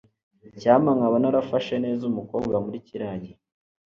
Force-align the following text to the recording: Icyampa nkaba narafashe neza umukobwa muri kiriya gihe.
Icyampa 0.49 0.91
nkaba 0.97 1.15
narafashe 1.21 1.75
neza 1.85 2.03
umukobwa 2.05 2.55
muri 2.65 2.77
kiriya 2.85 3.15
gihe. 3.23 3.37